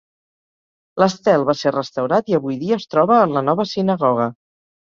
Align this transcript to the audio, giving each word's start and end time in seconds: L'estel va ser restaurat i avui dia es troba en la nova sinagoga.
L'estel 1.03 1.45
va 1.51 1.55
ser 1.59 1.73
restaurat 1.75 2.33
i 2.33 2.39
avui 2.39 2.57
dia 2.65 2.81
es 2.81 2.91
troba 2.95 3.21
en 3.27 3.39
la 3.39 3.47
nova 3.51 3.67
sinagoga. 3.77 4.31